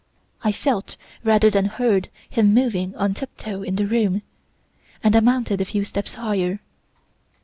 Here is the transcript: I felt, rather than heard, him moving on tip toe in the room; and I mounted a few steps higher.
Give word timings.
I 0.43 0.51
felt, 0.51 0.95
rather 1.23 1.51
than 1.51 1.65
heard, 1.65 2.09
him 2.27 2.55
moving 2.55 2.95
on 2.95 3.13
tip 3.13 3.37
toe 3.37 3.61
in 3.61 3.75
the 3.75 3.85
room; 3.85 4.23
and 5.03 5.15
I 5.15 5.19
mounted 5.19 5.61
a 5.61 5.65
few 5.65 5.83
steps 5.83 6.15
higher. 6.15 6.59